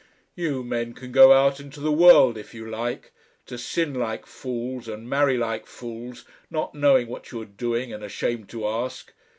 You 0.33 0.63
men 0.63 0.93
can 0.93 1.11
go 1.11 1.31
out 1.31 1.59
into 1.59 1.79
the 1.79 1.91
world 1.91 2.35
if 2.35 2.55
you 2.55 2.67
like, 2.67 3.11
to 3.45 3.55
sin 3.55 3.93
like 3.93 4.25
fools 4.25 4.87
and 4.87 5.07
marry 5.07 5.37
like 5.37 5.67
fools, 5.67 6.25
not 6.49 6.73
knowing 6.73 7.05
what 7.05 7.31
you 7.31 7.39
are 7.39 7.45
doing 7.45 7.93
and 7.93 8.03
ashamed 8.03 8.49
to 8.49 8.67
ask. 8.67 9.13